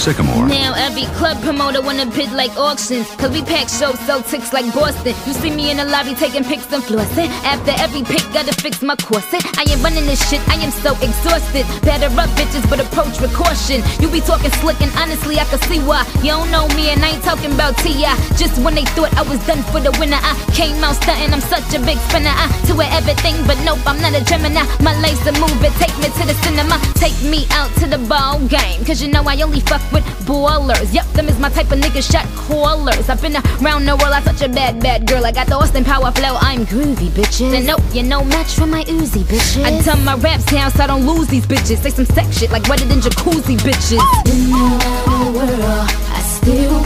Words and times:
Sycamore. 0.00 0.48
Now 0.48 0.72
every 0.76 1.04
club 1.20 1.36
promoter 1.42 1.82
wanna 1.82 2.06
bid 2.06 2.32
like 2.32 2.56
auctions. 2.56 3.06
Cause 3.16 3.30
we 3.36 3.42
pack 3.42 3.68
shows, 3.68 4.00
sell 4.08 4.22
ticks 4.22 4.50
like 4.50 4.64
Boston. 4.72 5.12
You 5.26 5.34
see 5.34 5.50
me 5.50 5.70
in 5.70 5.76
the 5.76 5.84
lobby 5.84 6.14
taking 6.14 6.42
pics 6.42 6.72
and 6.72 6.82
flossing. 6.82 7.28
After 7.44 7.72
every 7.76 8.00
pic, 8.02 8.24
gotta 8.32 8.54
fix 8.64 8.80
my 8.80 8.96
corset. 8.96 9.44
I 9.60 9.68
ain't 9.68 9.82
running 9.84 10.06
this 10.06 10.24
shit, 10.30 10.40
I 10.48 10.56
am 10.64 10.70
so 10.70 10.96
exhausted. 11.04 11.68
Better 11.84 12.08
up 12.16 12.32
bitches, 12.32 12.64
but 12.70 12.80
approach 12.80 13.20
with 13.20 13.34
caution. 13.34 13.84
You 14.00 14.08
be 14.08 14.24
talking 14.24 14.50
slick, 14.64 14.80
and 14.80 14.90
honestly, 14.96 15.38
I 15.38 15.44
can 15.44 15.60
see 15.68 15.80
why. 15.84 16.08
You 16.24 16.32
don't 16.32 16.50
know 16.50 16.66
me, 16.72 16.88
and 16.88 17.04
I 17.04 17.20
ain't 17.20 17.22
talking 17.22 17.52
about 17.52 17.76
T.I. 17.84 18.16
Just 18.40 18.56
when 18.64 18.74
they 18.74 18.88
thought 18.96 19.12
I 19.20 19.22
was 19.28 19.44
done 19.44 19.60
for 19.68 19.84
the 19.84 19.92
winner, 20.00 20.16
I 20.16 20.32
came 20.56 20.80
out 20.80 20.96
stunting. 20.96 21.28
I'm 21.28 21.44
such 21.44 21.76
a 21.76 21.80
big 21.84 22.00
spinner. 22.08 22.32
I 22.32 22.48
to 22.64 22.72
do 22.72 22.80
everything, 22.80 23.36
but 23.44 23.60
nope, 23.68 23.84
I'm 23.84 24.00
not 24.00 24.16
a 24.16 24.24
Gemini. 24.24 24.64
My 24.80 24.96
life's 25.04 25.28
a 25.28 25.32
movie, 25.36 25.68
take 25.76 25.92
me 26.00 26.08
to 26.08 26.24
the 26.24 26.36
cinema. 26.40 26.80
Take 26.96 27.20
me 27.28 27.44
out 27.52 27.68
to 27.80 27.86
the 27.86 28.00
ball 28.08 28.40
game. 28.48 28.80
Cause 28.88 29.02
you 29.02 29.12
know 29.12 29.22
I 29.28 29.36
only 29.42 29.60
fuck 29.60 29.82
with 29.92 30.04
ballers. 30.26 30.92
Yep, 30.92 31.06
them 31.12 31.28
is 31.28 31.38
my 31.38 31.48
type 31.48 31.70
of 31.70 31.78
nigga 31.78 32.02
shot 32.02 32.26
callers. 32.36 33.08
I've 33.08 33.20
been 33.20 33.36
around 33.36 33.86
the 33.86 33.96
world, 33.96 34.12
I'm 34.12 34.22
such 34.24 34.42
a 34.42 34.48
bad, 34.48 34.80
bad 34.80 35.06
girl. 35.06 35.24
I 35.24 35.32
got 35.32 35.46
the 35.46 35.56
Austin 35.56 35.84
Power 35.84 36.10
flow, 36.12 36.36
I'm 36.40 36.66
groovy, 36.66 37.08
bitches. 37.08 37.54
And 37.56 37.66
nope, 37.66 37.80
you're 37.92 38.04
no 38.04 38.24
match 38.24 38.54
for 38.54 38.66
my 38.66 38.84
Uzi, 38.84 39.22
bitches. 39.24 39.64
I 39.64 39.80
done 39.82 40.04
my 40.04 40.16
raps 40.16 40.44
down 40.44 40.70
so 40.70 40.84
I 40.84 40.86
don't 40.86 41.06
lose 41.06 41.28
these 41.28 41.46
bitches. 41.46 41.78
Say 41.78 41.90
some 41.90 42.06
sex 42.06 42.38
shit 42.38 42.50
like 42.50 42.66
wetter 42.68 42.84
than 42.84 43.00
jacuzzi, 43.00 43.56
bitches. 43.58 44.00
Around 44.00 45.24
the 45.24 45.38
world, 45.38 45.90
I 46.12 46.20
still 46.22 46.80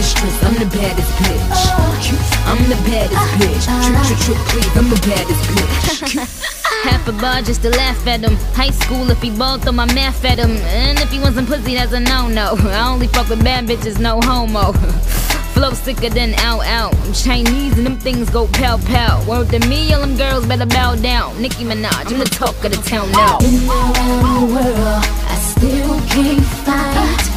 mistress, 0.00 0.42
I'm 0.44 0.54
the 0.54 0.64
baddest 0.64 1.12
bitch. 1.20 1.60
I'm 2.48 2.62
the 2.72 2.78
baddest 2.88 3.26
bitch. 3.36 3.64
Trick, 3.68 4.18
trick, 4.18 4.20
trick, 4.24 4.40
please, 4.48 4.76
I'm 4.78 4.88
the 4.88 5.00
baddest 5.06 5.42
bitch. 5.52 6.84
Half 6.88 7.06
a 7.06 7.12
bar 7.12 7.42
just 7.42 7.60
to 7.64 7.68
laugh 7.68 8.06
at 8.06 8.20
him. 8.20 8.36
High 8.54 8.70
school 8.70 9.10
if 9.10 9.20
he 9.20 9.30
balled, 9.30 9.60
throw 9.60 9.72
my 9.72 9.84
math 9.92 10.24
at 10.24 10.38
him. 10.38 10.52
And 10.52 10.98
if 11.00 11.10
he 11.10 11.18
wasn't 11.18 11.48
pussy, 11.48 11.74
that's 11.74 11.92
a 11.92 12.00
no-no. 12.00 12.56
I 12.60 12.88
only 12.88 13.08
fuck 13.08 13.28
with 13.28 13.44
bad 13.44 13.66
bitches, 13.66 14.00
no 14.00 14.20
homo. 14.22 14.72
Flow 15.52 15.72
sicker 15.72 16.08
than 16.08 16.32
out 16.48 16.64
out. 16.64 16.94
I'm 17.04 17.12
Chinese 17.12 17.76
and 17.76 17.84
them 17.84 17.98
things 17.98 18.30
go 18.30 18.46
pow 18.46 18.78
pow. 18.78 19.22
Word 19.28 19.50
to 19.50 19.58
me, 19.68 19.92
all 19.92 20.00
them 20.00 20.16
girls 20.16 20.46
better 20.46 20.64
bow 20.64 20.94
down. 20.94 21.42
Nicki 21.42 21.64
Minaj, 21.64 22.10
I'm 22.10 22.18
the 22.18 22.24
talk 22.24 22.56
of 22.64 22.70
the 22.72 22.80
town 22.88 23.12
now. 23.12 23.36
Around 23.36 24.48
the 24.48 24.54
world, 24.54 25.04
I 25.28 25.36
still 25.52 26.00
can't 26.08 26.40
uh, 26.66 27.29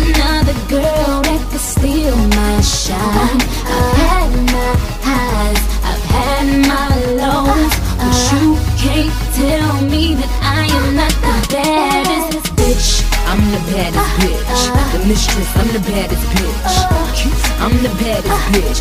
another 0.00 0.56
girl 0.68 1.22
that 1.22 1.40
could 1.50 1.60
steal 1.60 2.16
my 2.16 2.60
shine. 2.60 3.40
I've 3.66 3.92
had 4.02 4.30
my 4.54 4.72
highs, 5.06 5.62
I've 5.84 6.04
had 6.14 6.46
my 6.66 6.90
lows, 7.20 7.74
but 7.98 8.16
you 8.32 8.56
can't 8.78 9.14
tell 9.34 9.82
me 9.88 10.14
that 10.14 10.30
I 10.42 10.66
am 10.66 10.96
not 10.96 11.14
the 11.24 11.34
baddest 11.54 12.54
bitch. 12.56 13.04
I'm 13.28 13.42
the 13.52 13.60
baddest 13.72 14.10
bitch. 14.20 14.48
Uh-huh. 14.48 14.98
The 14.98 15.06
mistress, 15.06 15.50
I'm 15.56 15.68
the 15.68 15.82
baddest 15.90 16.24
bitch. 16.32 16.64
Uh-huh. 16.64 17.64
I'm 17.64 17.74
the 17.82 17.92
baddest 18.00 18.40
bitch. 18.54 18.78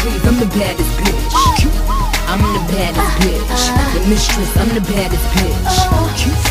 Please, 0.00 0.24
I'm 0.26 0.38
the 0.38 0.50
baddest 0.58 0.92
bitch. 1.00 2.03
I'm 2.26 2.40
the 2.40 2.72
baddest 2.72 3.12
bitch. 3.22 3.62
The 3.94 4.00
mistress, 4.08 4.56
I'm 4.56 4.68
the 4.74 4.80
baddest 4.80 5.26
bitch. 5.34 5.76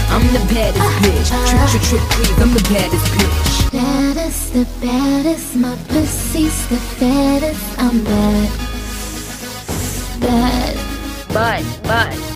I'm 0.10 0.26
the 0.32 0.44
baddest 0.54 0.90
bitch. 1.02 1.30
Trick, 1.50 1.70
trick, 1.70 1.84
trick, 1.90 2.04
please, 2.12 2.42
I'm 2.42 2.54
the 2.54 2.64
baddest 2.70 3.06
bitch. 3.14 3.72
Baddest, 3.72 4.54
the 4.54 4.66
baddest, 4.82 5.56
my 5.56 5.76
pussy's 5.90 6.68
the 6.70 6.78
fattest. 6.78 7.80
I'm 7.80 8.04
bad, 8.04 8.50
bad. 10.22 10.78
But, 11.34 11.64
but. 11.84 12.33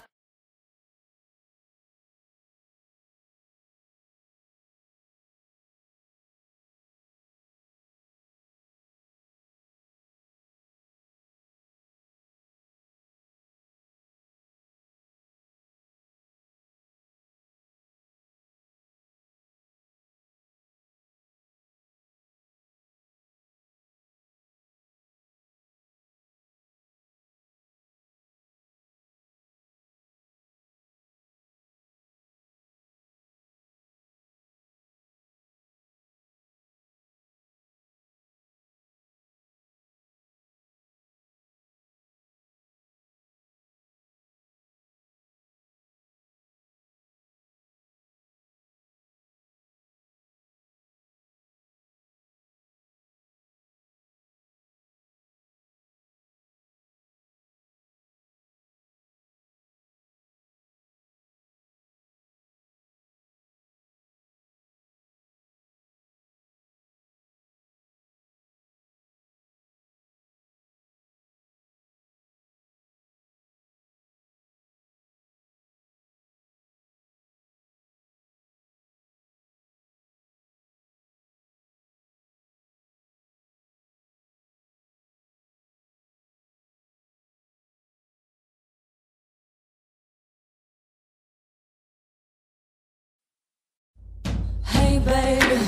Baby, 95.07 95.59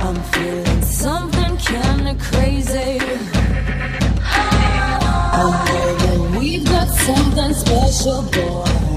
I'm 0.00 0.16
feeling 0.32 0.82
something 0.82 1.56
kinda 1.56 2.14
crazy. 2.20 3.00
Oh, 5.40 5.52
that 6.02 6.38
we've 6.38 6.64
got 6.66 6.88
something 6.88 7.54
special, 7.54 8.22
boy. 8.34 8.91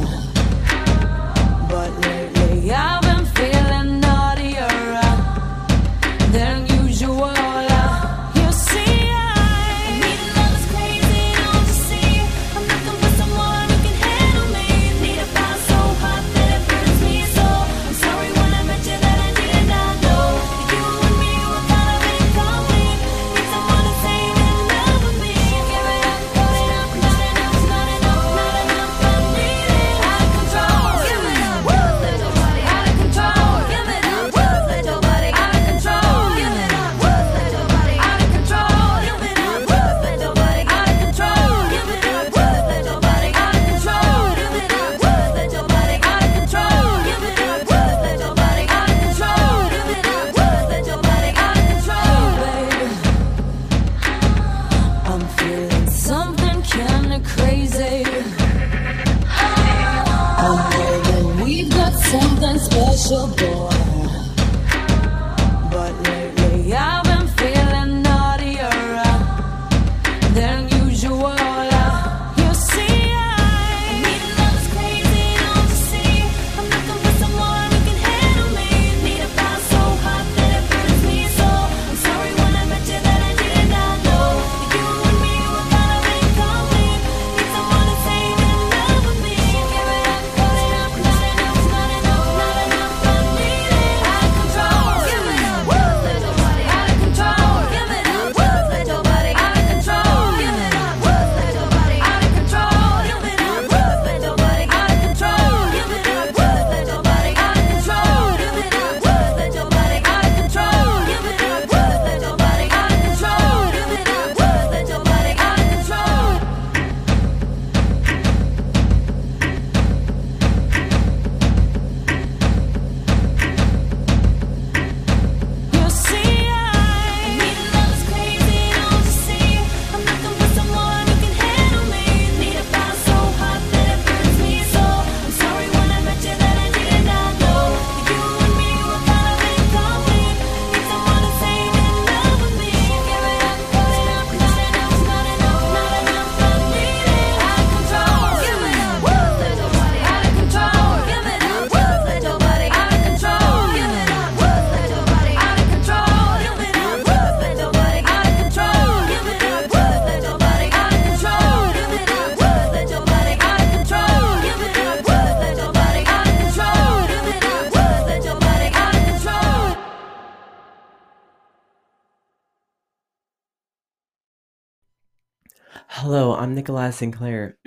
I'm 176.56 176.60
Nikolai 176.60 176.92
Sinclair, 176.92 177.58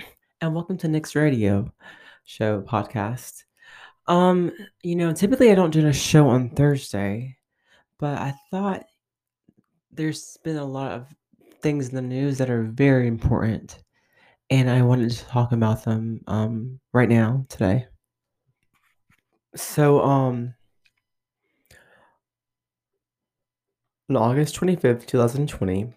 and 0.41 0.55
welcome 0.55 0.75
to 0.79 0.87
Nick's 0.87 1.13
Radio 1.13 1.71
Show 2.23 2.63
podcast. 2.63 3.43
Um, 4.07 4.51
you 4.81 4.95
know, 4.95 5.13
typically 5.13 5.51
I 5.51 5.53
don't 5.53 5.69
do 5.69 5.85
a 5.85 5.93
show 5.93 6.27
on 6.27 6.49
Thursday, 6.49 7.37
but 7.99 8.17
I 8.17 8.33
thought 8.49 8.85
there's 9.91 10.37
been 10.43 10.57
a 10.57 10.65
lot 10.65 10.93
of 10.93 11.05
things 11.61 11.89
in 11.89 11.95
the 11.97 12.01
news 12.01 12.39
that 12.39 12.49
are 12.49 12.63
very 12.63 13.07
important, 13.07 13.77
and 14.49 14.67
I 14.67 14.81
wanted 14.81 15.11
to 15.11 15.25
talk 15.25 15.51
about 15.51 15.83
them 15.83 16.21
um 16.25 16.79
right 16.91 17.09
now 17.09 17.45
today. 17.47 17.85
So, 19.55 20.01
um, 20.01 20.55
on 24.09 24.15
August 24.15 24.59
25th, 24.59 25.05
2020, 25.05 25.93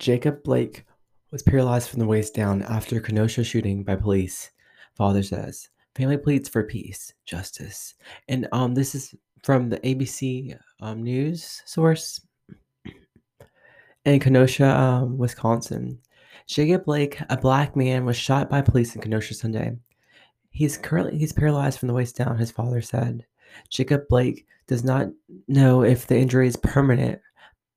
Jacob 0.00 0.42
Blake 0.42 0.86
was 1.32 1.42
paralyzed 1.42 1.88
from 1.88 1.98
the 1.98 2.06
waist 2.06 2.34
down 2.34 2.62
after 2.62 3.00
Kenosha 3.00 3.42
shooting 3.42 3.82
by 3.82 3.96
police. 3.96 4.50
Father 4.94 5.22
says, 5.22 5.70
"Family 5.96 6.18
pleads 6.18 6.48
for 6.48 6.62
peace, 6.62 7.14
justice." 7.24 7.94
And 8.28 8.46
um, 8.52 8.74
this 8.74 8.94
is 8.94 9.14
from 9.42 9.70
the 9.70 9.80
ABC 9.80 10.56
um, 10.80 11.02
news 11.02 11.62
source 11.64 12.20
in 14.04 14.20
Kenosha, 14.20 14.78
um, 14.78 15.16
Wisconsin. 15.16 15.98
Jacob 16.46 16.84
Blake, 16.84 17.18
a 17.30 17.36
black 17.36 17.74
man, 17.74 18.04
was 18.04 18.16
shot 18.16 18.50
by 18.50 18.60
police 18.60 18.94
in 18.94 19.00
Kenosha 19.00 19.34
Sunday. 19.34 19.76
He's 20.50 20.76
currently 20.76 21.18
he's 21.18 21.32
paralyzed 21.32 21.78
from 21.78 21.88
the 21.88 21.94
waist 21.94 22.16
down. 22.16 22.36
His 22.36 22.50
father 22.50 22.82
said. 22.82 23.24
Jacob 23.70 24.08
Blake 24.08 24.46
does 24.66 24.84
not 24.84 25.08
know 25.48 25.82
if 25.82 26.06
the 26.06 26.16
injury 26.16 26.46
is 26.46 26.56
permanent. 26.56 27.20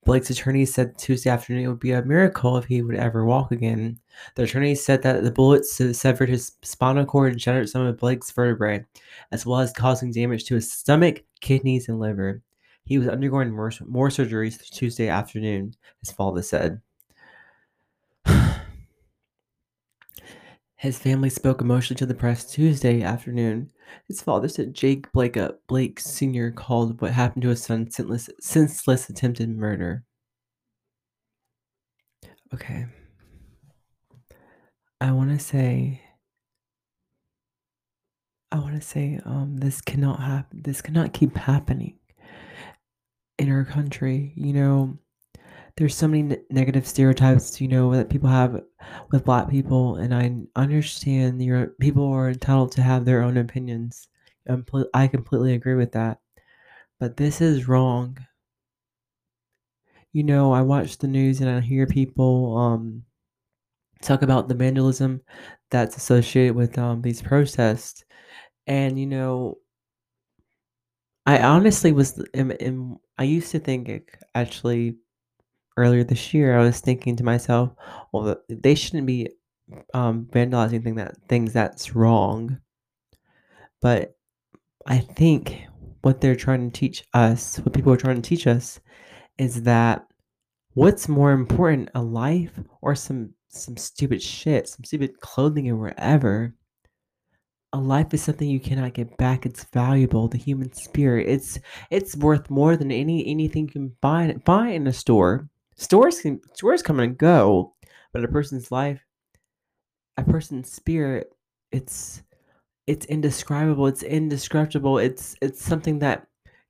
Blake's 0.06 0.30
attorney 0.30 0.66
said 0.66 0.98
Tuesday 0.98 1.32
afternoon 1.32 1.64
it 1.64 1.68
would 1.68 1.80
be 1.80 1.92
a 1.92 2.06
miracle 2.06 2.58
if 2.58 2.66
he 2.66 2.84
would 2.84 2.96
ever 2.96 3.26
walk 3.26 3.52
again. 3.52 4.00
The 4.36 4.44
attorney 4.44 4.76
said 4.76 5.02
that 5.02 5.24
the 5.24 5.32
bullets 5.32 5.82
severed 5.98 6.30
his 6.30 6.52
spinal 6.62 7.06
cord 7.06 7.34
and 7.34 7.42
shattered 7.42 7.70
some 7.70 7.82
of 7.82 7.98
Blake's 7.98 8.32
vertebrae, 8.32 8.86
as 9.32 9.48
well 9.48 9.60
as 9.60 9.74
causing 9.74 10.12
damage 10.12 10.46
to 10.46 10.56
his 10.56 10.72
stomach, 10.72 11.24
kidneys, 11.42 11.90
and 11.90 12.00
liver. 12.00 12.44
He 12.84 13.00
was 13.00 13.08
undergoing 13.08 13.52
more, 13.52 13.72
more 13.88 14.10
surgeries 14.10 14.60
Tuesday 14.70 15.08
afternoon, 15.08 15.74
his 16.02 16.12
father 16.12 16.44
said. 16.44 16.82
His 20.78 21.00
family 21.00 21.30
spoke 21.30 21.62
emotionally 21.62 21.98
to 22.00 22.06
the 22.06 22.14
press 22.14 22.46
Tuesday 22.52 23.02
afternoon. 23.02 23.72
His 24.08 24.22
father 24.22 24.50
said 24.50 24.74
Jake 24.74 25.12
Blake, 25.14 25.38
uh, 25.38 25.54
Blake 25.68 26.00
Sr. 26.00 26.52
called 26.52 27.00
what 27.02 27.12
happened 27.12 27.44
to 27.44 27.50
his 27.50 27.64
son 27.64 27.90
senseless, 27.90 28.30
senseless 28.42 29.10
attempted 29.10 29.50
murder. 29.50 30.04
Okay. 32.54 32.86
I 35.00 35.12
want 35.12 35.32
to 35.32 35.40
say, 35.40 36.02
I 38.52 38.60
want 38.60 38.76
to 38.76 38.82
say, 38.82 39.20
um, 39.26 39.58
this 39.58 39.82
cannot 39.82 40.20
happen. 40.20 40.62
This 40.64 40.82
cannot 40.82 41.14
keep 41.14 41.36
happening 41.38 42.00
in 43.38 43.52
our 43.52 43.66
country. 43.66 44.34
You 44.36 44.54
know, 44.54 44.98
there's 45.78 45.96
so 45.96 46.08
many 46.08 46.24
ne- 46.24 46.44
negative 46.50 46.88
stereotypes, 46.88 47.60
you 47.62 47.68
know, 47.68 47.92
that 47.94 48.10
people 48.10 48.30
have 48.30 48.62
with 49.12 49.26
black 49.26 49.50
people, 49.50 49.96
and 49.98 50.14
I 50.14 50.36
understand 50.56 51.44
your 51.44 51.68
people 51.80 52.06
are 52.14 52.30
entitled 52.30 52.72
to 52.74 52.82
have 52.82 53.06
their 53.06 53.22
own 53.22 53.38
opinions. 53.38 54.08
Pl- 54.68 54.90
I 54.94 55.08
completely 55.08 55.54
agree 55.54 55.76
with 55.76 55.92
that, 55.94 56.20
but 57.00 57.18
this 57.18 57.42
is 57.42 57.68
wrong. 57.68 58.18
You 60.14 60.24
know, 60.24 60.52
I 60.52 60.62
watch 60.64 60.98
the 60.98 61.08
news 61.08 61.42
and 61.42 61.50
I 61.50 61.60
hear 61.62 61.86
people 61.86 62.58
um 62.58 63.04
talk 64.02 64.22
about 64.22 64.48
the 64.50 64.56
vandalism 64.56 65.22
that's 65.72 65.98
associated 65.98 66.56
with 66.56 66.78
um 66.78 67.02
these 67.02 67.22
protests, 67.22 68.04
and 68.68 69.00
you 69.00 69.08
know, 69.08 69.60
I 71.26 71.40
honestly 71.40 71.92
was 71.92 72.24
am, 72.34 72.52
am, 72.60 72.98
I 73.18 73.24
used 73.24 73.52
to 73.52 73.60
think 73.60 74.18
actually 74.34 74.98
earlier 75.78 76.04
this 76.04 76.34
year 76.34 76.58
I 76.58 76.64
was 76.64 76.80
thinking 76.80 77.16
to 77.18 77.24
myself, 77.24 77.72
well, 78.12 78.38
they 78.50 78.76
shouldn't 78.76 79.08
be 79.08 79.30
um, 79.94 80.28
vandalizing 80.32 80.84
thing 80.84 80.96
that 80.96 81.16
things 81.28 81.54
that's 81.54 81.96
wrong. 81.96 82.60
But 83.82 84.16
I 84.88 85.00
think 85.00 85.64
what 86.02 86.22
they're 86.22 86.36
trying 86.36 86.70
to 86.70 86.80
teach 86.80 87.04
us, 87.14 87.58
what 87.60 87.74
people 87.74 87.92
are 87.92 87.98
trying 87.98 88.22
to 88.22 88.30
teach 88.30 88.48
us, 88.48 88.80
is 89.38 89.64
that 89.64 90.06
what's 90.74 91.10
more 91.10 91.32
important, 91.32 91.90
a 91.96 92.02
life 92.02 92.60
or 92.82 92.96
some 92.96 93.34
some 93.50 93.78
stupid 93.78 94.22
shit, 94.22 94.68
some 94.68 94.84
stupid 94.84 95.20
clothing 95.22 95.70
or 95.70 95.78
whatever. 95.78 96.54
A 97.74 97.80
life 97.80 98.14
is 98.14 98.24
something 98.24 98.50
you 98.50 98.60
cannot 98.60 98.94
get 98.94 99.18
back. 99.18 99.46
It's 99.46 99.66
valuable. 99.66 100.28
The 100.28 100.38
human 100.38 100.72
spirit. 100.74 101.28
It's 101.28 101.60
it's 101.90 102.16
worth 102.16 102.50
more 102.50 102.78
than 102.78 102.92
any 102.92 103.26
anything 103.28 103.66
you 103.66 103.72
can 103.72 103.94
buy 104.02 104.36
buy 104.46 104.70
in 104.70 104.88
a 104.88 104.94
store. 104.94 105.50
Stores 105.76 106.22
can 106.22 106.40
stores 106.54 106.82
come 106.82 107.00
and 107.00 107.18
go, 107.18 107.74
but 108.14 108.24
a 108.24 108.28
person's 108.28 108.72
life, 108.72 109.02
a 110.18 110.24
person's 110.24 110.72
spirit, 110.72 111.34
it's 111.72 112.24
it's 112.88 113.06
indescribable. 113.08 113.88
It's 113.88 114.04
indescribable. 114.04 115.00
It's 115.00 115.36
it's 115.42 115.64
something 115.64 116.00
that 116.00 116.28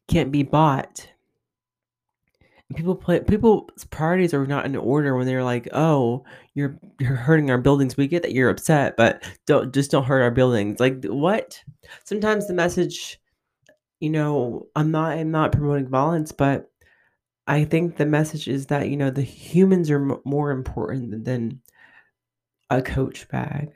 can't 0.08 0.32
be 0.32 0.44
bought. 0.44 1.08
And 2.70 2.78
People 2.78 2.96
play 2.96 3.20
people's 3.20 3.86
priorities 3.92 4.34
are 4.34 4.48
not 4.48 4.66
in 4.66 4.76
order 4.76 5.16
when 5.16 5.28
they're 5.28 5.44
like, 5.44 5.68
"Oh, 5.74 6.24
you're 6.56 6.78
you're 7.00 7.16
hurting 7.16 7.52
our 7.52 7.60
buildings. 7.60 7.98
We 7.98 8.08
get 8.08 8.24
that 8.24 8.34
you're 8.34 8.50
upset, 8.50 8.98
but 8.98 9.24
don't 9.46 9.74
just 9.74 9.92
don't 9.92 10.06
hurt 10.06 10.22
our 10.22 10.32
buildings." 10.32 10.80
Like 10.80 11.04
what? 11.06 11.62
Sometimes 12.06 12.48
the 12.48 12.54
message, 12.54 13.20
you 14.00 14.10
know, 14.10 14.68
I'm 14.76 14.92
not 14.92 15.18
I'm 15.18 15.32
not 15.32 15.52
promoting 15.52 15.88
violence, 15.90 16.32
but 16.32 16.72
I 17.48 17.66
think 17.66 17.98
the 17.98 18.06
message 18.06 18.48
is 18.48 18.68
that, 18.68 18.90
you 18.90 18.98
know, 18.98 19.12
the 19.12 19.22
humans 19.22 19.92
are 19.92 20.02
m- 20.02 20.22
more 20.26 20.52
important 20.52 21.26
than 21.26 21.62
a 22.70 22.82
Coach 22.82 23.28
bag. 23.30 23.72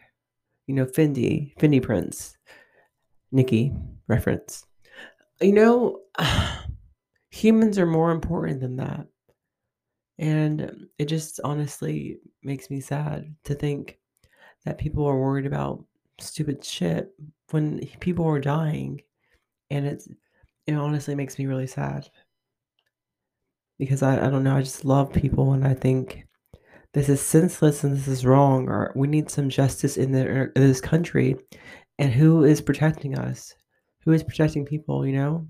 You 0.67 0.75
know, 0.75 0.85
Fendi, 0.85 1.55
Fendi 1.57 1.81
Prince, 1.81 2.37
Nikki 3.31 3.73
reference. 4.07 4.65
You 5.41 5.53
know, 5.53 5.99
humans 7.29 7.77
are 7.77 7.85
more 7.85 8.11
important 8.11 8.61
than 8.61 8.77
that. 8.77 9.07
And 10.17 10.87
it 10.97 11.05
just 11.05 11.39
honestly 11.43 12.17
makes 12.43 12.69
me 12.69 12.81
sad 12.81 13.33
to 13.45 13.55
think 13.55 13.99
that 14.65 14.77
people 14.77 15.05
are 15.05 15.17
worried 15.17 15.45
about 15.45 15.85
stupid 16.19 16.63
shit 16.63 17.13
when 17.51 17.79
people 17.99 18.25
are 18.25 18.39
dying. 18.39 19.01
And 19.69 19.85
it's 19.85 20.07
it 20.67 20.73
honestly 20.73 21.15
makes 21.15 21.39
me 21.39 21.45
really 21.45 21.67
sad 21.67 22.09
because 23.79 24.03
I, 24.03 24.27
I 24.27 24.29
don't 24.29 24.43
know, 24.43 24.57
I 24.57 24.61
just 24.61 24.85
love 24.85 25.11
people 25.11 25.53
and 25.53 25.65
I 25.65 25.73
think 25.73 26.27
this 26.93 27.07
is 27.09 27.21
senseless 27.21 27.83
and 27.83 27.95
this 27.95 28.07
is 28.07 28.25
wrong 28.25 28.67
or 28.67 28.91
we 28.95 29.07
need 29.07 29.31
some 29.31 29.49
justice 29.49 29.97
in, 29.97 30.11
the, 30.11 30.27
er, 30.27 30.51
in 30.55 30.67
this 30.67 30.81
country. 30.81 31.37
And 31.97 32.11
who 32.11 32.43
is 32.43 32.61
protecting 32.61 33.17
us? 33.17 33.55
Who 34.03 34.11
is 34.11 34.23
protecting 34.23 34.65
people 34.65 35.05
you 35.05 35.13
know? 35.13 35.47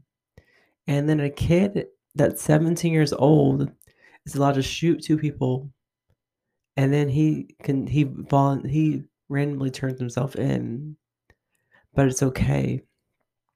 And 0.88 1.10
then 1.10 1.20
a 1.20 1.30
kid 1.30 1.88
that's 2.16 2.42
17 2.44 2.94
years 2.94 3.14
old 3.14 3.70
is 4.26 4.36
allowed 4.36 4.56
to 4.56 4.62
shoot 4.62 5.04
two 5.04 5.18
people. 5.18 5.70
And 6.78 6.94
then 6.94 7.10
he 7.10 7.56
can 7.64 7.86
he 7.88 8.10
he 8.68 9.04
randomly 9.28 9.70
turns 9.70 10.00
himself 10.00 10.36
in. 10.36 10.96
But 11.94 12.08
it's 12.08 12.24
okay. 12.24 12.82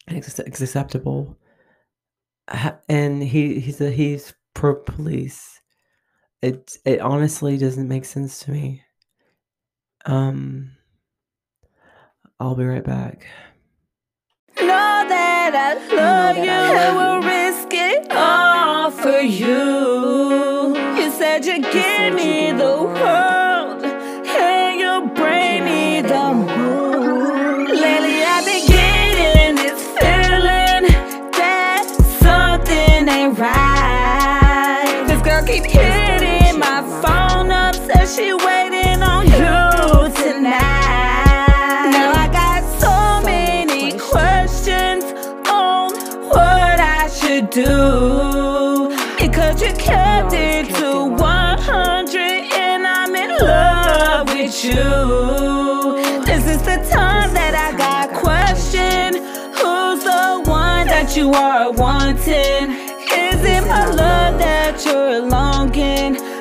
It's, 0.08 0.40
it's 0.40 0.62
acceptable. 0.62 1.38
And 2.90 3.24
he 3.24 3.60
he's 3.60 3.80
a, 3.80 3.90
he's 3.90 4.34
pro 4.54 4.76
police. 4.76 5.62
It 6.42 6.78
it 6.86 7.00
honestly 7.00 7.58
doesn't 7.58 7.88
make 7.88 8.06
sense 8.06 8.40
to 8.40 8.52
me. 8.52 8.84
Um 10.06 10.72
i'll 12.40 12.56
be 12.56 12.66
right 12.66 12.84
back. 12.84 13.26
Know 14.60 14.66
that 14.68 15.54
I 15.56 15.96
love 15.96 16.38
you 16.38 16.44
I 16.44 16.86
and 16.86 16.98
will 16.98 17.22
risk 17.28 17.70
it 17.72 18.12
all 18.12 18.92
for 18.92 19.20
you. 19.22 20.76
You 21.02 21.12
said 21.12 21.46
you 21.46 21.62
give 21.62 22.14
me 22.14 22.52
the 22.52 22.84
world 22.84 23.53
do. 47.54 48.90
Because 49.20 49.62
you 49.62 49.72
kept 49.74 50.34
it 50.34 50.74
to 50.76 51.06
100 51.06 52.18
and 52.18 52.88
I'm 52.88 53.16
in 53.16 53.38
love 53.38 54.28
with 54.30 54.66
you. 54.66 56.24
This 56.26 56.48
is 56.48 56.62
the 56.64 56.78
time 56.90 57.32
that 57.36 57.54
I 57.54 57.78
got 57.78 58.10
question. 58.20 59.22
Who's 59.54 60.04
the 60.04 60.42
one 60.50 60.88
that 60.88 61.16
you 61.16 61.32
are 61.32 61.72
wanting? 61.72 62.72
Is 63.14 63.44
it 63.46 63.62
my 63.68 63.86
love 63.86 64.40
that 64.40 64.84
you're 64.84 65.22
longing? 65.22 66.33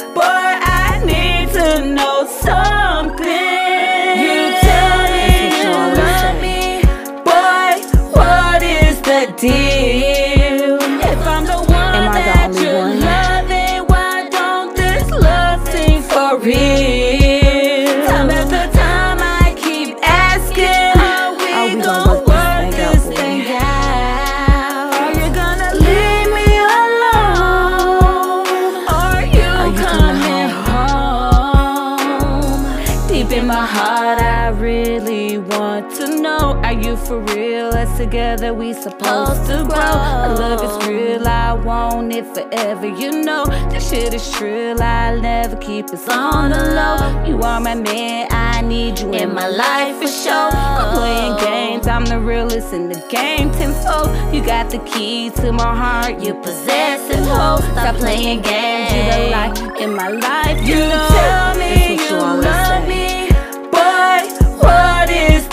For 37.06 37.20
real? 37.20 37.72
as 37.74 37.96
together, 37.96 38.54
we 38.54 38.72
supposed 38.72 39.46
to 39.46 39.64
grow. 39.64 39.94
My 40.24 40.32
love 40.34 40.62
is 40.62 40.88
real, 40.88 41.26
I 41.26 41.52
want 41.52 42.12
it 42.12 42.26
forever. 42.26 42.86
You 42.86 43.22
know, 43.22 43.44
this 43.70 43.90
shit 43.90 44.14
is 44.14 44.30
true, 44.32 44.74
I'll 44.78 45.20
never 45.20 45.56
keep 45.56 45.86
us 45.90 46.08
on 46.08 46.50
the 46.50 46.62
low. 46.78 47.24
You 47.24 47.40
are 47.42 47.60
my 47.60 47.74
man, 47.74 48.28
I 48.30 48.60
need 48.62 49.00
you 49.00 49.12
in 49.14 49.34
my 49.34 49.48
life 49.48 49.96
for 50.00 50.08
sure. 50.08 50.50
Quit 50.50 50.94
playing 50.98 51.36
games, 51.38 51.86
I'm 51.86 52.04
the 52.04 52.20
realest 52.20 52.72
in 52.72 52.88
the 52.88 53.00
game 53.10 53.50
tenfold. 53.52 54.34
You 54.34 54.44
got 54.44 54.70
the 54.70 54.78
key 54.80 55.30
to 55.36 55.52
my 55.52 55.74
heart, 55.74 56.22
you 56.22 56.34
possess 56.34 57.00
it, 57.10 57.24
hoe. 57.26 57.60
Stop 57.72 57.96
playing 57.96 58.42
games, 58.42 58.92
you 58.92 59.02
the 59.12 59.30
light 59.30 59.80
in 59.80 59.94
my 59.94 60.08
life. 60.08 60.58
You 60.66 60.76
tell 60.76 61.54
me 61.54 61.96
That's 61.96 62.02
what 62.02 62.10
you 62.10 62.16
you 62.16 62.22
always 62.22 62.61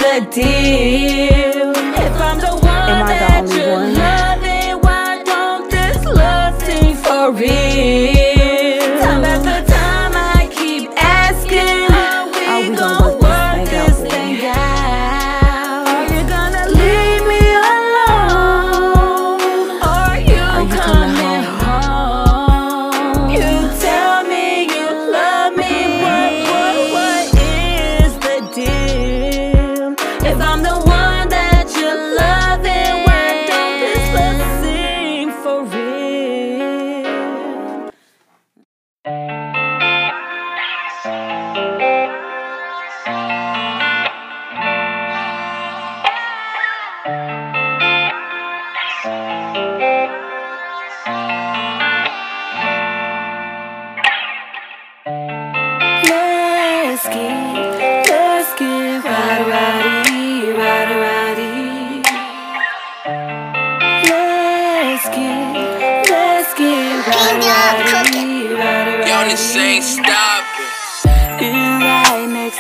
the 0.10 0.26
deal? 0.32 1.70
If 1.72 2.22
I'm 2.22 2.40
the 2.40 2.48
one 2.48 2.90
Am 2.90 3.04
I 3.04 3.14
the 3.14 3.20
that 3.20 3.44
only 3.44 3.94
one? 3.94 4.39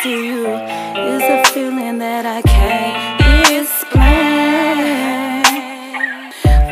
To 0.03 0.09
you 0.09 0.47
is 0.47 1.21
a 1.23 1.43
feeling 1.51 1.97
that 1.97 2.25
I 2.25 2.41
can't 2.43 3.19
explain. 3.51 3.83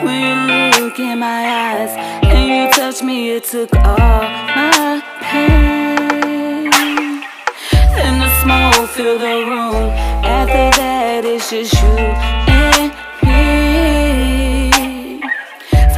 When 0.05 0.47
you 0.47 0.79
look 0.79 0.97
in 0.97 1.19
my 1.19 1.43
eyes 1.67 1.91
and 2.23 2.47
you 2.47 2.71
touch 2.71 3.03
me, 3.03 3.31
it 3.31 3.43
took 3.43 3.73
all 3.75 4.23
my 4.55 5.03
pain. 5.19 6.71
And 7.99 8.21
the 8.21 8.29
smoke 8.41 8.89
fill 8.91 9.19
the 9.19 9.43
room. 9.51 9.91
After 10.23 10.69
that, 10.79 11.25
it's 11.25 11.49
just 11.49 11.73
you 11.73 11.97
and 12.47 12.93
me. 13.27 14.69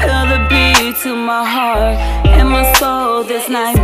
Feel 0.02 0.26
the 0.34 0.40
beat 0.50 0.96
to 1.04 1.16
my 1.16 1.44
heart 1.46 1.96
and 2.26 2.50
my 2.50 2.64
soul. 2.74 3.24
This 3.24 3.50
night 3.50 3.79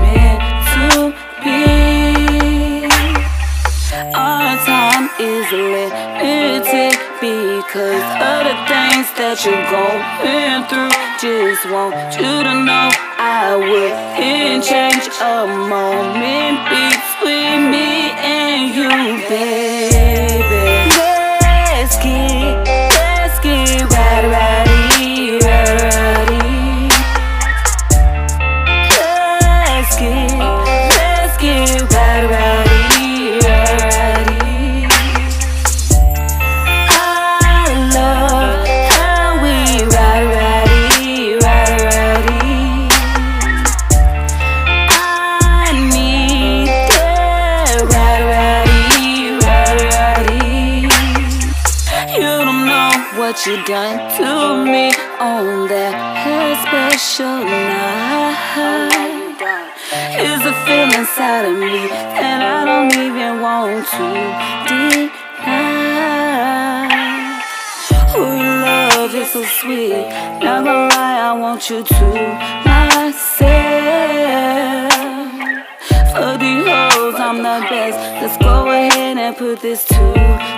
Cause 7.75 7.83
of 7.83 8.47
the 8.47 8.55
things 8.71 9.07
that 9.19 9.35
you're 9.43 9.67
going 9.67 10.63
through. 10.71 10.95
Just 11.19 11.67
want 11.67 11.91
you 12.15 12.39
to 12.47 12.53
know 12.63 12.87
I 13.19 13.51
wouldn't 13.59 14.63
change 14.63 15.11
a 15.19 15.43
moment 15.43 16.63
between 16.71 17.71
me 17.75 18.15
and 18.15 18.71
you, 18.73 19.27
baby. 19.27 19.74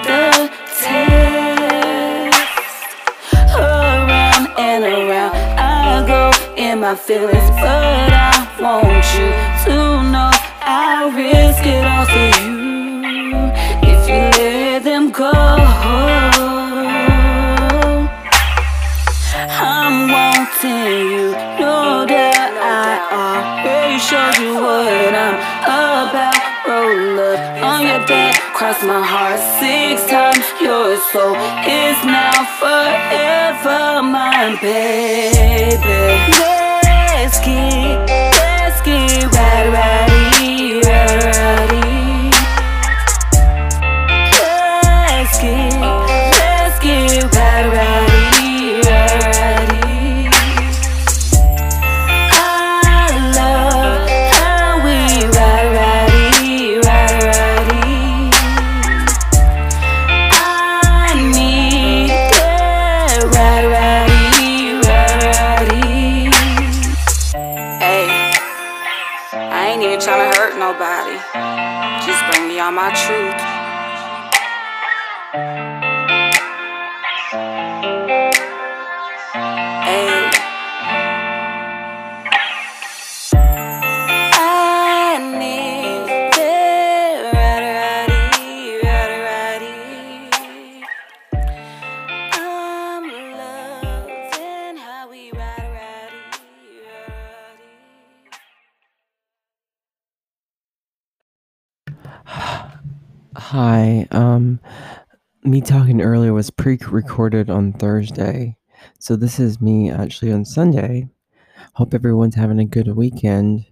The 0.08 0.50
test. 0.80 2.38
Around 3.56 4.46
and 4.58 4.84
around, 4.84 5.34
I 5.58 6.04
go 6.08 6.32
in 6.56 6.80
my 6.80 6.96
feelings, 6.96 7.50
but 7.62 8.12
I 8.14 8.48
want 8.62 9.06
you 9.16 9.28
to 9.66 9.76
know 10.14 10.32
I 10.62 11.10
risk 11.16 11.66
it 11.66 11.84
all 11.94 12.06
for 12.14 12.28
you. 12.42 12.56
If 13.92 14.02
you 14.10 14.20
let 14.40 14.84
them 14.84 15.12
go. 15.12 16.37
Cross 28.58 28.82
my 28.82 29.04
heart 29.06 29.40
six 29.62 30.10
times. 30.10 30.44
Your 30.60 30.98
soul 31.14 31.36
is 31.62 31.98
now 32.04 32.34
forever 32.58 34.02
mine, 34.02 34.58
baby. 34.60 35.78
Let's 36.42 37.40
get, 37.46 38.17
Hi. 103.58 104.08
Um, 104.12 104.60
me 105.44 105.62
talking 105.62 106.00
earlier 106.00 106.32
was 106.32 106.52
pre-recorded 106.52 107.50
on 107.50 107.74
Thursday, 107.74 108.56
so 109.00 109.16
this 109.16 109.40
is 109.40 109.60
me 109.60 109.90
actually 109.90 110.32
on 110.32 110.46
Sunday. 110.46 111.10
Hope 111.74 111.96
everyone's 111.96 112.36
having 112.36 112.60
a 112.60 112.66
good 112.66 112.88
weekend. 112.96 113.66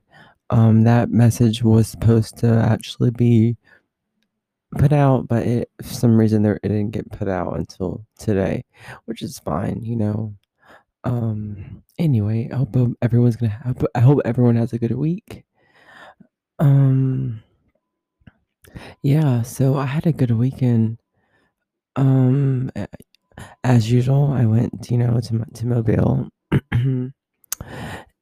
Um, 0.49 0.85
that 0.85 1.11
message 1.11 1.61
was 1.61 1.87
supposed 1.87 2.35
to 2.39 2.47
actually 2.47 3.11
be 3.11 3.57
put 4.75 4.91
out, 4.91 5.27
but 5.27 5.45
it, 5.45 5.69
for 5.83 5.93
some 5.93 6.17
reason 6.17 6.41
there 6.41 6.59
it 6.63 6.69
didn't 6.69 6.89
get 6.89 7.11
put 7.11 7.27
out 7.27 7.55
until 7.55 8.03
today, 8.17 8.65
which 9.05 9.21
is 9.21 9.37
fine, 9.37 9.83
you 9.83 9.97
know. 9.97 10.33
Um, 11.03 11.83
anyway, 11.99 12.49
I 12.51 12.55
hope 12.55 12.75
everyone's 13.03 13.35
gonna 13.35 13.61
have, 13.63 13.85
I 13.93 13.99
hope 13.99 14.21
everyone 14.25 14.55
has 14.55 14.73
a 14.73 14.79
good 14.79 14.97
week. 14.97 15.45
Um, 16.57 17.43
yeah, 19.01 19.41
so 19.41 19.75
I 19.77 19.85
had 19.85 20.05
a 20.07 20.13
good 20.13 20.31
weekend. 20.31 20.99
Um, 21.95 22.71
as 23.63 23.91
usual, 23.91 24.31
I 24.31 24.45
went, 24.45 24.89
you 24.91 24.97
know, 24.97 25.19
to 25.19 25.45
to 25.53 25.65
Mobile, 25.65 26.29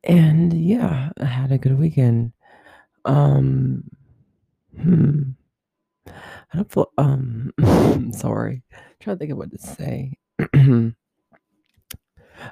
and 0.04 0.54
yeah, 0.54 1.10
I 1.20 1.26
had 1.26 1.52
a 1.52 1.58
good 1.58 1.78
weekend. 1.80 2.34
Um, 3.06 3.90
hmm. 4.80 5.22
I 6.08 6.58
don't 6.58 6.72
feel, 6.72 6.92
um, 6.98 7.52
sorry. 8.14 8.64
trying 9.00 9.16
to 9.16 9.20
think 9.20 9.32
of 9.32 9.38
what 9.38 9.52
to 9.52 9.58
say. 9.58 10.14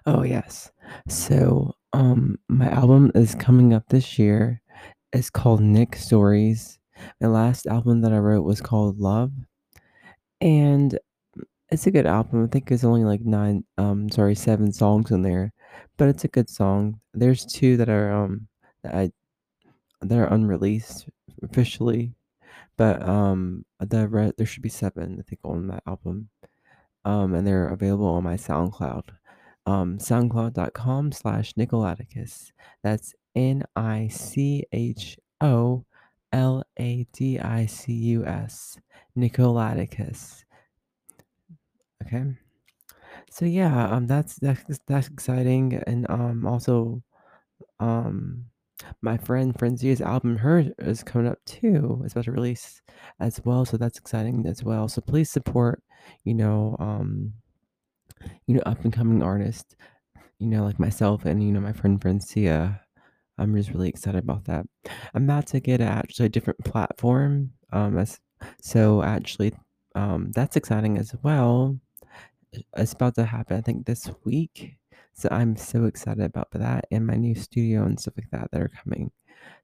oh, 0.05 0.23
yes. 0.23 0.71
So, 1.07 1.75
um, 1.93 2.39
my 2.49 2.67
album 2.69 3.11
is 3.13 3.35
coming 3.35 3.73
up 3.73 3.87
this 3.89 4.17
year. 4.17 4.61
It's 5.13 5.29
called 5.29 5.61
Nick 5.61 5.95
Stories. 5.95 6.79
My 7.19 7.27
last 7.27 7.67
album 7.67 8.01
that 8.01 8.13
I 8.13 8.17
wrote 8.17 8.43
was 8.43 8.61
called 8.61 8.99
Love. 8.99 9.31
And 10.39 10.97
it's 11.71 11.87
a 11.87 11.91
good 11.91 12.05
album. 12.05 12.43
I 12.43 12.47
think 12.47 12.71
it's 12.71 12.83
only 12.83 13.03
like 13.03 13.21
nine, 13.21 13.63
um, 13.77 14.09
sorry, 14.09 14.35
seven 14.35 14.71
songs 14.71 15.11
in 15.11 15.21
there, 15.21 15.53
but 15.97 16.09
it's 16.09 16.23
a 16.25 16.29
good 16.29 16.49
song. 16.49 16.99
There's 17.13 17.45
two 17.45 17.77
that 17.77 17.89
are, 17.89 18.11
um, 18.11 18.47
that 18.83 18.93
I, 18.95 19.11
that 20.01 20.17
are 20.17 20.33
unreleased 20.33 21.07
officially 21.43 22.13
but 22.77 23.01
um 23.07 23.65
the 23.79 24.07
re- 24.07 24.31
there 24.37 24.45
should 24.45 24.63
be 24.63 24.69
seven 24.69 25.17
i 25.19 25.23
think 25.23 25.39
on 25.43 25.67
that 25.67 25.83
album 25.87 26.29
um 27.05 27.33
and 27.33 27.45
they're 27.45 27.67
available 27.67 28.07
on 28.07 28.23
my 28.23 28.35
soundcloud 28.35 29.03
um 29.65 29.97
soundcloud.com 29.97 31.11
slash 31.11 31.53
nicolaticus 31.53 32.51
that's 32.83 33.13
n-i-c-h-o-l-a-d-i-c-u-s 36.33 38.77
nicolaticus 39.17 40.45
okay 42.01 42.23
so 43.29 43.45
yeah 43.45 43.89
um 43.89 44.07
that's 44.07 44.35
that's 44.35 44.79
that's 44.87 45.07
exciting 45.07 45.81
and 45.85 46.09
um 46.09 46.45
also 46.45 47.01
um 47.79 48.45
my 49.01 49.17
friend 49.17 49.57
Francia's 49.57 50.01
album, 50.01 50.37
her 50.37 50.65
is 50.79 51.03
coming 51.03 51.27
up 51.27 51.39
too. 51.45 52.01
It's 52.03 52.13
about 52.13 52.25
to 52.25 52.31
release 52.31 52.81
as 53.19 53.41
well, 53.43 53.65
so 53.65 53.77
that's 53.77 53.97
exciting 53.97 54.45
as 54.47 54.63
well. 54.63 54.87
So 54.87 55.01
please 55.01 55.29
support, 55.29 55.81
you 56.23 56.33
know, 56.33 56.75
um, 56.79 57.33
you 58.47 58.55
know, 58.55 58.63
up 58.65 58.83
and 58.83 58.93
coming 58.93 59.21
artists, 59.21 59.75
you 60.39 60.47
know, 60.47 60.63
like 60.63 60.79
myself 60.79 61.25
and 61.25 61.43
you 61.43 61.51
know 61.51 61.61
my 61.61 61.73
friend 61.73 62.01
Francia. 62.01 62.81
I'm 63.37 63.55
just 63.55 63.71
really 63.71 63.89
excited 63.89 64.19
about 64.23 64.45
that. 64.45 64.65
I'm 65.13 65.23
about 65.23 65.47
to 65.47 65.59
get 65.59 65.81
actually 65.81 66.27
a 66.27 66.29
different 66.29 66.63
platform, 66.63 67.53
um, 67.71 67.97
as 67.97 68.19
so 68.61 69.01
actually, 69.03 69.53
um, 69.95 70.31
that's 70.31 70.55
exciting 70.55 70.97
as 70.97 71.15
well. 71.23 71.79
it's 72.77 72.93
about 72.93 73.15
to 73.15 73.25
happen. 73.25 73.57
I 73.57 73.61
think 73.61 73.85
this 73.85 74.09
week. 74.23 74.77
So 75.13 75.29
I'm 75.31 75.55
so 75.55 75.85
excited 75.85 76.23
about 76.23 76.49
that 76.51 76.85
and 76.91 77.05
my 77.05 77.15
new 77.15 77.35
studio 77.35 77.83
and 77.83 77.99
stuff 77.99 78.15
like 78.17 78.29
that 78.31 78.49
that 78.51 78.61
are 78.61 78.71
coming. 78.83 79.11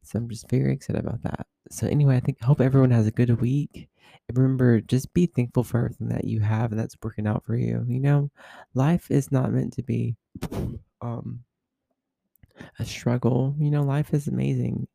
So 0.03 0.19
I'm 0.19 0.29
just 0.29 0.49
very 0.49 0.73
excited 0.73 1.03
about 1.03 1.23
that. 1.23 1.47
So 1.69 1.87
anyway, 1.87 2.17
I 2.17 2.19
think 2.19 2.41
hope 2.41 2.61
everyone 2.61 2.91
has 2.91 3.07
a 3.07 3.11
good 3.11 3.41
week. 3.41 3.89
And 4.27 4.37
remember, 4.37 4.81
just 4.81 5.13
be 5.13 5.25
thankful 5.25 5.63
for 5.63 5.79
everything 5.79 6.09
that 6.09 6.25
you 6.25 6.41
have 6.41 6.71
and 6.71 6.79
that's 6.79 6.97
working 7.01 7.27
out 7.27 7.45
for 7.45 7.55
you. 7.55 7.85
You 7.87 7.99
know, 7.99 8.31
life 8.73 9.09
is 9.09 9.31
not 9.31 9.51
meant 9.53 9.73
to 9.73 9.83
be 9.83 10.15
um 11.01 11.43
a 12.79 12.85
struggle. 12.85 13.55
You 13.59 13.71
know, 13.71 13.83
life 13.83 14.13
is 14.13 14.27
amazing. 14.27 14.87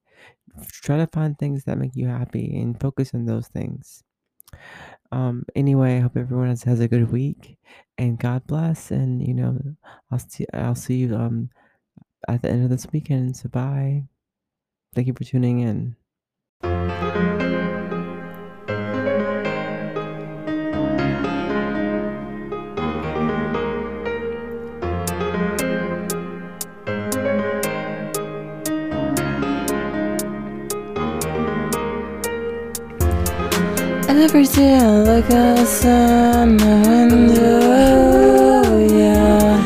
Try 0.71 0.99
to 0.99 1.07
find 1.07 1.39
things 1.39 1.65
that 1.65 1.79
make 1.79 1.97
you 1.97 2.07
happy 2.07 2.61
and 2.61 2.79
focus 2.79 3.13
on 3.15 3.25
those 3.25 3.49
things. 3.49 4.03
Um, 5.11 5.45
anyway, 5.55 5.97
I 5.97 6.01
hope 6.01 6.17
everyone 6.17 6.49
has, 6.49 6.63
has 6.65 6.81
a 6.81 6.89
good 6.89 7.11
week 7.11 7.59
and 7.99 8.19
God 8.19 8.47
bless. 8.47 8.91
And 8.91 9.27
you 9.27 9.35
know, 9.35 9.59
I'll 10.11 10.19
see 10.19 10.47
I'll 10.53 10.75
see 10.75 10.97
you 10.97 11.15
um 11.15 11.51
at 12.29 12.43
the 12.43 12.51
end 12.51 12.65
of 12.65 12.71
this 12.71 12.87
weekend. 12.93 13.37
So 13.37 13.49
bye. 13.49 14.05
Thank 14.95 15.07
you 15.07 15.15
for 15.15 15.25
tuning 15.25 15.61
in. 15.61 15.97
Every 34.23 34.47
day 34.47 34.77
I 34.77 35.03
look 35.03 35.29
outside 35.33 36.47
my 36.61 36.75
window, 36.87 38.79
yeah. 38.79 39.59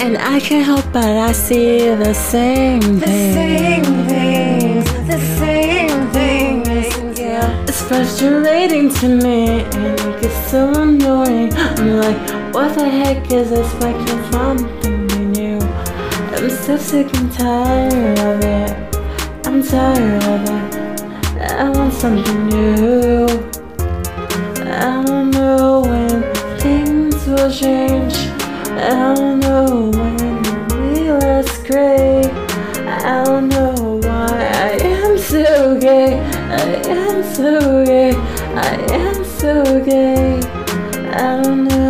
And 0.00 0.18
I 0.18 0.40
can't 0.40 0.66
help 0.66 0.84
but 0.92 1.04
I 1.04 1.30
see 1.30 1.94
the 1.94 2.12
same 2.12 2.80
thing. 2.80 2.98
the 2.98 3.38
same 3.38 3.84
things. 4.08 4.84
the 5.06 5.20
same 5.38 6.10
things, 6.10 7.18
Yeah. 7.18 7.68
It's 7.68 7.82
frustrating 7.82 8.92
to 8.94 9.08
me 9.08 9.60
and 9.60 10.00
it 10.00 10.20
gets 10.20 10.50
so 10.50 10.68
annoying. 10.82 11.54
I'm 11.54 11.98
like, 11.98 12.18
what 12.52 12.74
the 12.74 12.88
heck 12.88 13.30
is 13.30 13.50
this? 13.50 13.72
Can't 13.80 14.32
something 14.32 15.06
new? 15.30 15.60
I'm 16.34 16.50
so 16.50 16.76
sick 16.76 17.06
and 17.14 17.32
tired 17.32 18.18
of 18.18 18.40
it. 18.42 18.72
I'm 19.46 19.62
tired 19.62 20.24
of 20.24 20.50
it. 20.50 20.65
I 21.58 21.70
want 21.70 21.94
something 21.94 22.48
new. 22.48 23.24
I 24.60 25.02
don't 25.06 25.30
know 25.30 25.80
when 25.80 26.22
things 26.58 27.26
will 27.26 27.50
change. 27.50 28.14
I 28.76 29.14
don't 29.14 29.40
know 29.40 29.90
when 29.90 30.42
we 30.92 31.10
last 31.12 31.64
great. 31.64 32.26
I 32.86 33.24
don't 33.24 33.48
know 33.48 34.00
why 34.02 34.36
I 34.52 34.70
am 34.84 35.16
so 35.16 35.80
gay. 35.80 36.20
I 36.20 36.60
am 36.90 37.24
so 37.34 37.84
gay. 37.86 38.12
I 38.54 38.74
am 38.92 39.24
so 39.24 39.82
gay. 39.82 40.38
I 41.14 41.42
don't 41.42 41.64
know 41.64 41.85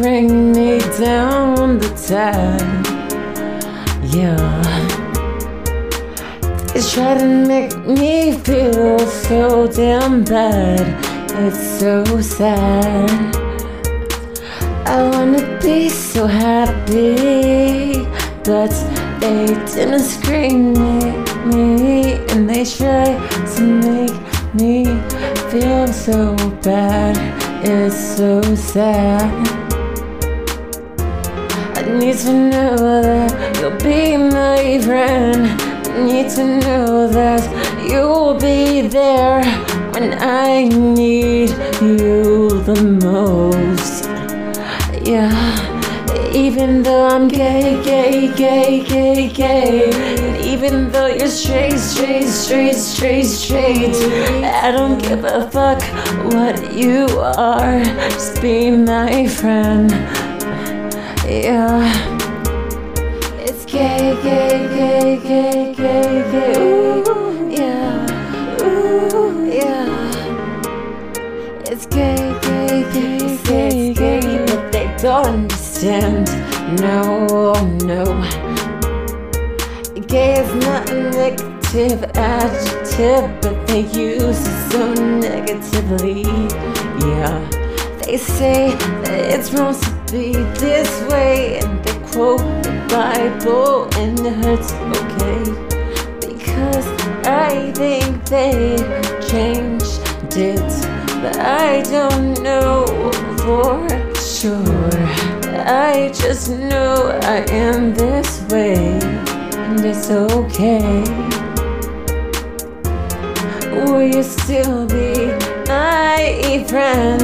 bring 0.00 0.52
me 0.52 0.78
down 0.96 1.78
the 1.80 1.90
time. 2.06 2.84
Yeah. 4.16 4.62
They 6.72 6.82
try 6.82 7.18
to 7.18 7.26
make 7.26 7.76
me 7.84 8.38
feel 8.46 9.00
so 9.00 9.66
damn 9.66 10.22
bad. 10.22 10.86
It's 11.42 11.80
so 11.80 12.04
sad. 12.20 13.10
I 14.86 15.02
wanna 15.10 15.42
be 15.60 15.88
so 15.88 16.28
happy, 16.28 18.06
but 18.44 18.72
they 19.18 19.46
didn't 19.74 20.06
scream 20.14 20.76
at 20.76 21.46
me, 21.46 22.24
and 22.30 22.48
they 22.48 22.64
try 22.64 23.06
to 23.54 23.62
make 23.88 24.16
me 24.54 24.84
feel 25.50 25.88
so 25.88 26.36
bad. 26.62 27.16
It's 27.64 27.98
so 28.16 28.40
sad. 28.54 29.67
Need 31.98 32.18
to 32.18 32.32
know 32.32 32.76
that 33.02 33.58
you'll 33.58 33.76
be 33.78 34.16
my 34.16 34.80
friend. 34.84 35.60
I 35.90 36.04
need 36.06 36.30
to 36.30 36.44
know 36.44 37.08
that 37.08 37.42
you'll 37.90 38.34
be 38.34 38.82
there 38.82 39.42
when 39.92 40.14
I 40.14 40.68
need 40.68 41.50
you 41.82 42.62
the 42.62 42.80
most. 43.02 44.04
Yeah. 45.04 45.34
Even 46.32 46.84
though 46.84 47.08
I'm 47.08 47.26
gay, 47.26 47.82
gay, 47.82 48.32
gay, 48.32 48.84
gay, 48.84 49.28
gay. 49.28 49.90
And 49.90 50.44
even 50.44 50.92
though 50.92 51.06
you're 51.08 51.26
straight, 51.26 51.78
straight, 51.78 52.28
straight, 52.28 52.76
straight, 52.76 53.24
straight. 53.24 53.96
I 54.44 54.70
don't 54.70 55.02
give 55.02 55.24
a 55.24 55.50
fuck 55.50 55.82
what 56.32 56.72
you 56.72 57.06
are. 57.18 57.82
Just 58.10 58.40
be 58.40 58.70
my 58.70 59.26
friend. 59.26 59.90
Yeah. 61.28 61.84
It's 63.40 63.66
gay, 63.66 64.16
gay, 64.22 64.66
gay, 64.74 65.20
gay, 65.22 65.74
gay, 65.74 66.22
gay. 66.32 66.58
Ooh, 66.58 67.50
yeah. 67.50 68.62
Ooh, 68.62 69.44
yeah. 69.46 69.86
It's 71.66 71.84
gay, 71.84 72.16
gay, 72.40 72.82
gay, 72.94 73.36
gay, 73.44 73.92
gay, 73.92 74.46
but 74.46 74.72
they 74.72 74.86
don't 75.02 75.26
understand. 75.26 76.28
No, 76.80 77.52
no. 77.84 78.04
Gay 80.06 80.40
is 80.40 80.54
not 80.64 80.88
a 80.88 81.10
negative 81.10 82.04
adjective, 82.16 83.40
but 83.42 83.66
they 83.66 83.82
use 83.82 84.40
it 84.48 84.70
so 84.72 84.94
negatively. 84.94 86.22
Yeah. 87.06 87.38
They 88.02 88.16
say 88.16 88.74
that 89.02 89.20
it's 89.34 89.52
wrong 89.52 89.74
be 90.10 90.32
this 90.58 91.02
way, 91.10 91.58
and 91.58 91.84
they 91.84 91.98
quote 92.10 92.40
the 92.62 92.72
Bible, 92.88 93.88
and 93.96 94.18
it 94.20 94.32
hurts, 94.42 94.72
okay? 94.96 95.42
Because 96.20 96.86
I 97.26 97.72
think 97.72 98.24
they 98.24 98.76
changed 99.28 100.00
it, 100.36 100.70
but 101.20 101.38
I 101.38 101.82
don't 101.82 102.40
know 102.42 102.86
for 103.38 103.86
sure. 104.16 104.88
I 105.66 106.10
just 106.14 106.50
know 106.50 107.18
I 107.22 107.44
am 107.50 107.92
this 107.92 108.40
way, 108.48 108.76
and 108.76 109.80
it's 109.84 110.10
okay. 110.10 111.04
Will 113.70 114.02
you 114.02 114.22
still 114.22 114.86
be 114.86 115.26
my 115.68 116.64
friend? 116.66 117.20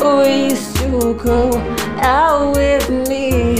Will 0.00 0.26
you 0.28 0.54
still 0.54 1.14
go 1.14 1.75
out 2.06 2.54
with 2.54 2.88
me? 3.08 3.56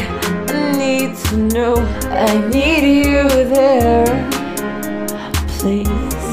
Need 0.78 1.16
to 1.16 1.36
know 1.36 1.74
I 2.10 2.38
need 2.48 2.84
you 3.04 3.28
there. 3.56 4.06
Please, 5.58 6.28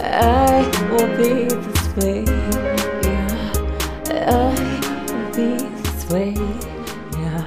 I 0.00 0.62
will 0.90 1.10
be 1.16 1.48
this 1.48 1.96
way. 1.96 2.22
Yeah, 3.02 3.32
I 4.12 4.54
will 5.10 5.30
be 5.34 5.50
this 5.82 6.10
way. 6.10 6.34
Yeah, 7.18 7.44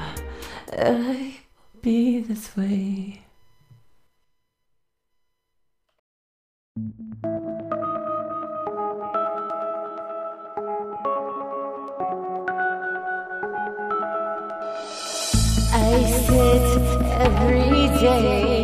I 0.78 1.40
will 1.56 1.82
be 1.82 2.20
this 2.20 2.56
way. 2.58 3.21
Every 18.04 18.61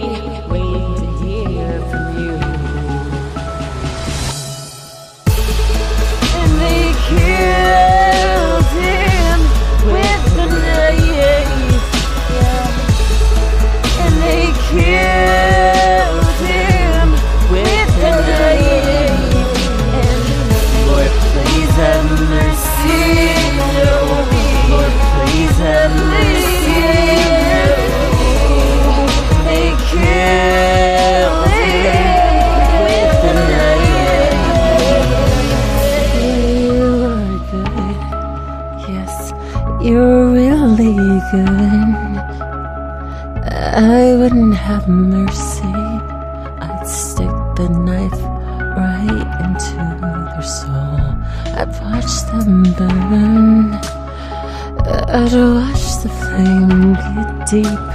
get 57.50 57.87